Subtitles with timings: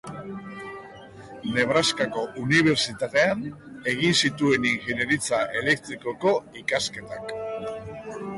[1.57, 3.43] Nebraskako Unibertsitatean
[3.93, 6.35] egin zituen ingeniaritza elektrikoko
[6.65, 7.33] ikasketak.